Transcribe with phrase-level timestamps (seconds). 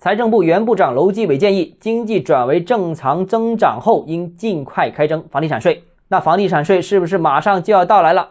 [0.00, 5.84] 财政部原部长楼继伟建议，经济转为正常增长后，应尽快开征房地产税。
[6.08, 8.30] 那房地产税是不是马上就要到来了？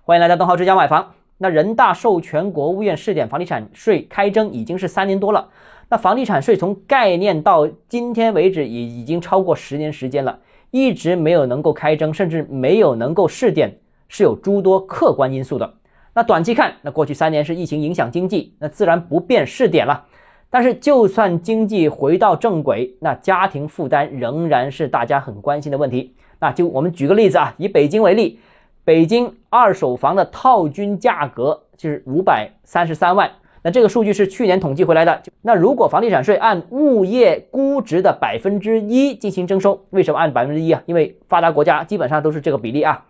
[0.00, 1.12] 欢迎来到东浩之家买房。
[1.36, 5.46] 那人大授权国务院试点房地产税开征已经是三年多了。
[5.90, 10.38] 那房地产税从概念到今天为止，已已经超过十年时间了，
[10.70, 13.76] 一直没有能够开征，甚至没有能够试点，
[14.08, 15.74] 是有诸多客观因素的。
[16.14, 20.06] 那短期看，那过去三年是疫情影响经济，那自然不便试点了。
[20.50, 26.14] 但是就算经济回到正轨，那家庭负担仍然是大家很关心的问题。
[26.40, 28.40] 那就我们举个例子啊，以北京为例，
[28.84, 33.30] 北京二手房的套均价格就是五百三十三万。
[33.62, 35.22] 那这个数据是去年统计回来的。
[35.42, 40.82] 那如果房地产税按物业估值的百分之一进行征收，为什么按百分之一啊？
[40.86, 43.04] 因为发达国家基本上都是这个比例啊。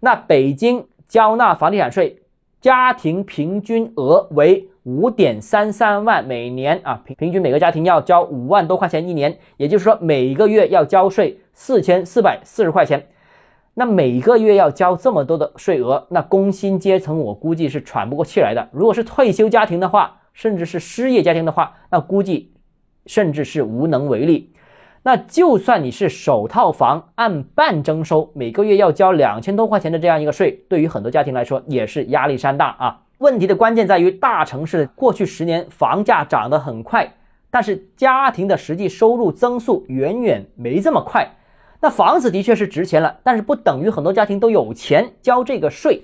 [0.00, 2.20] 那北京交纳房地产税，
[2.60, 11.38] 家庭平均额为五点三三万每年啊，平平均每个家庭要交五万多块钱一年，也就是说每个月要交税。
[11.54, 13.08] 四千四百四十块钱，
[13.74, 18.70] 那每个月要交这么多的税额，那工薪阶层我估计是喘不过气来的。
[18.72, 22.54] 如果是退休家庭的话，甚至是失业家庭的话，那估计
[23.04, 24.54] 甚至是无能为力。
[25.02, 33.02] 那就算你是首套房按半征收，每个月要交两千多块钱的这样一个税，对于很多家庭来说也是压力山大啊。
[33.22, 37.08] 问题的关键在于大城市过去十年房价涨得很快，
[37.52, 41.36] 但是家庭的实际收入增速远远没这么快。
[41.80, 46.02] 那房子的确是值钱了，但是不等于很多家庭都有钱交这个税。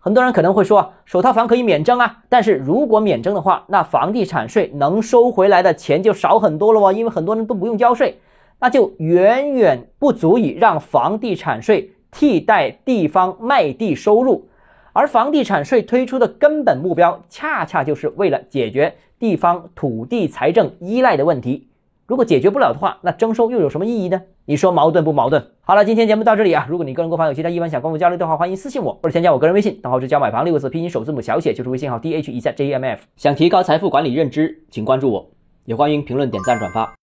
[0.00, 8.18] 很多人可能会说，首套房可以免征啊，但是如果免征的话，那房地产税能收回来的钱就少很多了哦，因为很多人都不用交税，
[8.58, 14.48] 那就远远不足以让房地产税替代地方卖地收入。
[14.92, 21.68] 而房地产税推出的根本目标，恰恰就是为了解决地方土地财政依赖的问题。
[22.06, 24.22] 如果解决不了的话，那征收又有什么意义呢？
[24.46, 25.44] 你说矛盾不矛盾？
[25.60, 26.66] 好了，今天节目到这里啊。
[26.70, 33.02] 如果你个人购房有其他疑问，想跟我交流的话，欢迎私信我或者添加我个人微信，账号是教买房六个字拼音首字母小写，就是微信号 d h e z j m f。
[33.16, 35.30] 想提高财富管理认知，请关注我，
[35.66, 36.94] 也欢迎评论、点赞、转发。